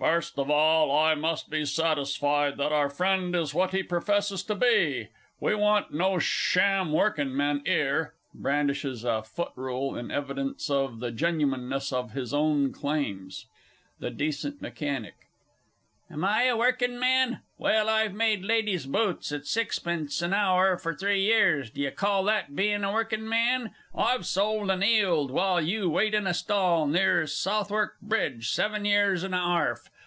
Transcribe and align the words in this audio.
"_)First 0.02 0.38
of 0.38 0.50
all, 0.50 0.90
I 0.98 1.14
must 1.14 1.50
be 1.50 1.66
satisfied 1.66 2.56
that 2.56 2.72
our 2.72 2.88
Friend 2.88 3.36
is 3.36 3.52
what 3.52 3.72
he 3.72 3.82
professes 3.82 4.42
to 4.44 4.54
be. 4.54 5.08
We 5.40 5.54
want 5.54 5.92
no 5.92 6.18
Sham 6.18 6.90
Workin' 6.90 7.36
men 7.36 7.60
'ere. 7.66 8.14
[Brandishes 8.32 9.04
a 9.04 9.22
foot 9.22 9.52
rule 9.56 9.98
in 9.98 10.10
evidence 10.10 10.70
of 10.70 11.00
the 11.00 11.10
genuineness 11.10 11.92
of 11.92 12.12
his 12.12 12.32
own 12.32 12.72
claims. 12.72 13.44
THE 13.98 14.08
D. 14.10 14.32
M. 14.62 15.06
Am 16.12 16.24
I 16.24 16.44
a 16.44 16.56
workin' 16.56 16.98
man? 16.98 17.42
Well, 17.56 17.88
I've 17.88 18.14
made 18.14 18.42
ladies' 18.42 18.86
boots 18.86 19.30
at 19.30 19.46
sixpence 19.46 20.20
an 20.22 20.32
hour 20.34 20.76
for 20.76 20.92
three 20.92 21.22
years 21.22 21.70
d'ye 21.70 21.90
call 21.90 22.24
that 22.24 22.56
bein' 22.56 22.82
a 22.82 22.92
Workin' 22.92 23.28
Man? 23.28 23.70
I've 23.94 24.26
soled 24.26 24.70
and 24.72 24.82
'eeled 24.82 25.30
while 25.30 25.60
you 25.60 25.88
wait 25.88 26.12
in 26.14 26.26
a 26.26 26.34
stall 26.34 26.88
near 26.88 27.28
Southwark 27.28 28.00
Bridge 28.00 28.48
seven 28.50 28.84
years 28.84 29.22
an' 29.22 29.34
a 29.34 29.36
arf! 29.36 29.88